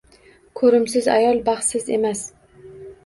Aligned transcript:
Ko‘rimsiz 0.61 1.09
ayol 1.17 1.41
baxtsiz 1.53 1.93
emas. 1.99 2.25